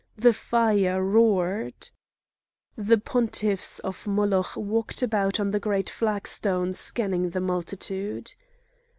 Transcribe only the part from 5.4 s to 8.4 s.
the great flagstone scanning the multitude.